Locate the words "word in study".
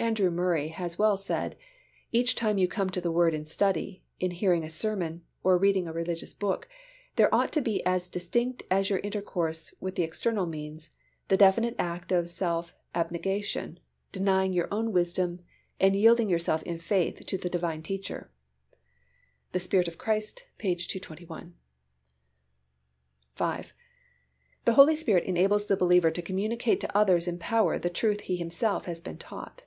3.12-4.02